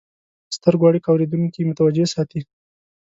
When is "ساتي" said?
2.13-2.41